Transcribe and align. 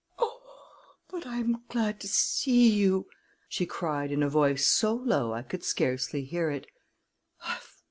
"Oh, 0.17 0.41
but 1.11 1.27
I'm 1.27 1.61
glad 1.69 1.99
to 1.99 2.07
see 2.07 2.71
you!" 2.71 3.07
she 3.47 3.67
cried 3.67 4.11
in 4.11 4.23
a 4.23 4.29
voice 4.29 4.65
so 4.65 4.95
low 4.95 5.31
I 5.33 5.43
could 5.43 5.63
scarcely 5.63 6.23
hear 6.23 6.49
it. 6.49 6.65